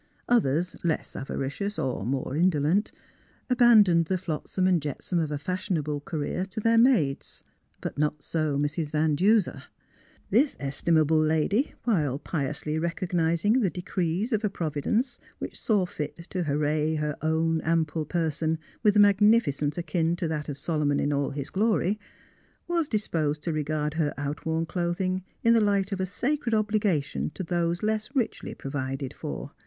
[0.27, 2.91] Others, less avari cious or more indolent,
[3.51, 7.43] abandoned the flotsam and jetsam of a fashionable career to their maids.
[7.81, 8.89] But not so Mrs.
[8.89, 9.65] Van Duser.
[10.31, 16.15] This estimable lady, while piously recognising the decrees of a Provi dence which saw fit
[16.31, 21.13] to array her own ample person with a magnificence akin to that of Solomon in
[21.13, 21.99] all his glory,
[22.67, 27.43] was disposed to regard her outworn clothing in the light of a sacred obligation to
[27.43, 29.51] those less richly provided for.